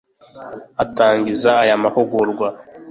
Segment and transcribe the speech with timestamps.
[0.83, 2.47] Atangiza aya mahugurwa